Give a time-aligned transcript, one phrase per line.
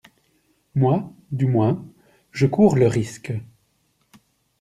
[0.73, 1.85] Moi, du moins,
[2.31, 3.33] je cours le risque.